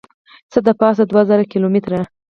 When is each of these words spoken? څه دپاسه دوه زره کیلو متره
څه 0.51 0.59
دپاسه 0.67 1.01
دوه 1.09 1.21
زره 1.29 1.43
کیلو 1.51 1.67
متره 1.73 1.99